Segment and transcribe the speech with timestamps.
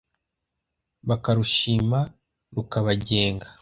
[1.07, 1.99] bakarushima
[2.55, 3.47] rukabagenga